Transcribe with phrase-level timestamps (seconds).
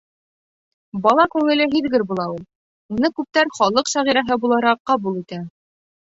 [1.01, 2.39] Бала күңеле һиҙгер була ул.
[2.95, 5.39] Уны күптәр халыҡ шағирәһе булараҡ ҡабул итә.